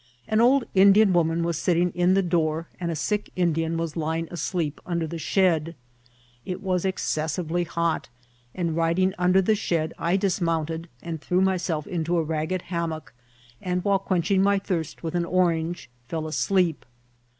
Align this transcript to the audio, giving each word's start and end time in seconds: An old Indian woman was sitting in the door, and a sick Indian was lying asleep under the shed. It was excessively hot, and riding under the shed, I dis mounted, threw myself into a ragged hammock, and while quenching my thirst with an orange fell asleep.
An 0.27 0.41
old 0.41 0.63
Indian 0.73 1.13
woman 1.13 1.43
was 1.43 1.59
sitting 1.59 1.91
in 1.91 2.15
the 2.15 2.23
door, 2.23 2.65
and 2.79 2.89
a 2.89 2.95
sick 2.95 3.29
Indian 3.35 3.77
was 3.77 3.95
lying 3.95 4.27
asleep 4.31 4.81
under 4.83 5.05
the 5.05 5.19
shed. 5.19 5.75
It 6.43 6.59
was 6.63 6.85
excessively 6.85 7.65
hot, 7.65 8.09
and 8.55 8.75
riding 8.75 9.13
under 9.19 9.43
the 9.43 9.53
shed, 9.53 9.93
I 9.99 10.17
dis 10.17 10.41
mounted, 10.41 10.89
threw 11.19 11.41
myself 11.41 11.85
into 11.85 12.17
a 12.17 12.23
ragged 12.23 12.63
hammock, 12.63 13.13
and 13.61 13.83
while 13.83 13.99
quenching 13.99 14.41
my 14.41 14.57
thirst 14.57 15.03
with 15.03 15.13
an 15.13 15.23
orange 15.25 15.87
fell 16.07 16.25
asleep. 16.25 16.83